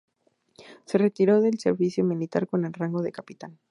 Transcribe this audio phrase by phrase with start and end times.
[0.87, 3.59] Se retiró del servicio militar con el rango de capitán.